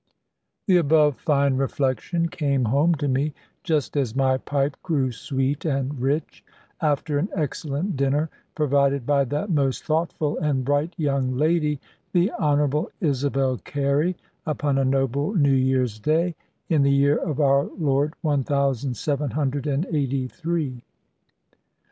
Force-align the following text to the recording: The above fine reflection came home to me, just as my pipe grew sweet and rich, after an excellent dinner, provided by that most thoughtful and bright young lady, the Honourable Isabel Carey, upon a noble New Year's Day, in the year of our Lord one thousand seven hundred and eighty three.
The 0.65 0.77
above 0.77 1.19
fine 1.19 1.57
reflection 1.57 2.27
came 2.27 2.65
home 2.65 2.95
to 2.95 3.07
me, 3.07 3.35
just 3.63 3.95
as 3.95 4.15
my 4.15 4.39
pipe 4.39 4.75
grew 4.81 5.11
sweet 5.11 5.63
and 5.63 5.99
rich, 6.01 6.43
after 6.81 7.19
an 7.19 7.29
excellent 7.35 7.95
dinner, 7.97 8.31
provided 8.55 9.05
by 9.05 9.25
that 9.25 9.51
most 9.51 9.85
thoughtful 9.85 10.39
and 10.39 10.65
bright 10.65 10.95
young 10.97 11.35
lady, 11.37 11.79
the 12.13 12.31
Honourable 12.31 12.89
Isabel 12.99 13.59
Carey, 13.59 14.17
upon 14.43 14.79
a 14.79 14.83
noble 14.85 15.35
New 15.35 15.53
Year's 15.53 15.99
Day, 15.99 16.33
in 16.67 16.81
the 16.81 16.89
year 16.91 17.17
of 17.17 17.39
our 17.39 17.65
Lord 17.65 18.15
one 18.21 18.41
thousand 18.43 18.97
seven 18.97 19.29
hundred 19.29 19.67
and 19.67 19.85
eighty 19.91 20.27
three. 20.27 20.81